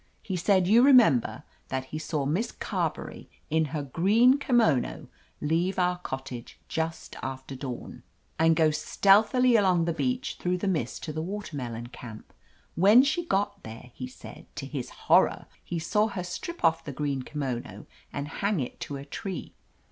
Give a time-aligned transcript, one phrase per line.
[0.23, 2.25] He said, you remember, that he saw.
[2.25, 5.07] Miss Carberry in her green kimono
[5.41, 8.01] leave our cottage just after dawn
[8.39, 11.21] and go stealthily along 343 THE AMAZING ADVENTURES the beach through the mist to the
[11.61, 12.33] Watermelon Camp.
[12.73, 16.91] When she got there, he said, to his horror he saw her strip off the
[16.91, 19.53] green kimono and hang it to a tree.